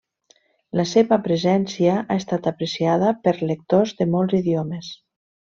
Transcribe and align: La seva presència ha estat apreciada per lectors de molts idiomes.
La 0.79 0.85
seva 0.91 1.19
presència 1.27 1.97
ha 1.99 2.17
estat 2.21 2.49
apreciada 2.53 3.13
per 3.27 3.35
lectors 3.53 3.95
de 4.01 4.09
molts 4.17 4.41
idiomes. 4.41 4.91